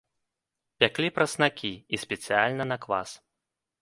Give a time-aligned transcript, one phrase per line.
[0.83, 3.09] Пяклі праснакі і спецыяльна на квас.